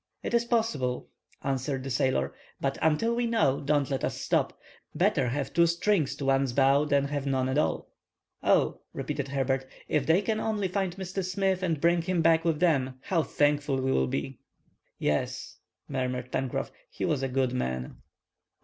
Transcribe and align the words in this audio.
"It 0.23 0.33
is 0.33 0.45
possible." 0.45 1.09
answered 1.43 1.83
the 1.83 1.91
sailor, 1.91 2.33
"but, 2.59 2.75
until 2.81 3.13
we 3.13 3.27
know, 3.27 3.59
don't 3.61 3.91
let 3.91 4.03
us 4.03 4.19
stop. 4.19 4.59
Better 4.95 5.27
have 5.27 5.53
two 5.53 5.67
strings 5.67 6.15
to 6.15 6.25
one's 6.25 6.53
bow 6.53 6.85
than 6.85 7.07
none 7.29 7.47
at 7.47 7.59
all!" 7.59 7.91
"Oh," 8.41 8.79
repeated 8.93 9.27
Herbert, 9.27 9.67
"if 9.87 10.07
they 10.07 10.23
can 10.23 10.39
only 10.39 10.67
find 10.69 10.95
Mr. 10.97 11.23
Smith, 11.23 11.61
and 11.61 11.79
bring 11.79 12.01
him 12.01 12.23
back 12.23 12.43
with 12.43 12.59
them, 12.59 12.95
how 13.03 13.21
thankful 13.21 13.79
we 13.79 13.91
will 13.91 14.07
be!" 14.07 14.39
"Yes," 14.97 15.59
murmured 15.87 16.31
Pencroff. 16.31 16.71
"He 16.89 17.05
was 17.05 17.21
a 17.21 17.27
good 17.27 17.53
man." 17.53 17.97